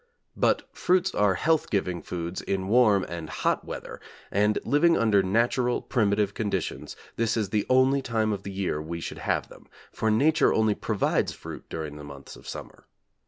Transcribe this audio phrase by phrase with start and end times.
[0.35, 5.79] But fruits are health giving foods in warm and hot weather, and living under natural,
[5.79, 10.09] primitive conditions, this is the only time of the year we should have them, for
[10.09, 12.87] Nature only provides fruit during the months of summer.